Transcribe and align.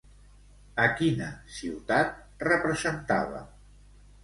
A 0.85 0.87
quina 1.01 1.27
ciutat 1.59 2.43
representava? 2.49 3.45